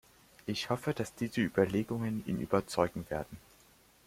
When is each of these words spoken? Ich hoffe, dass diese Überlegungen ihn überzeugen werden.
Ich 0.47 0.71
hoffe, 0.71 0.95
dass 0.95 1.13
diese 1.13 1.41
Überlegungen 1.41 2.23
ihn 2.25 2.39
überzeugen 2.41 3.07
werden. 3.11 3.37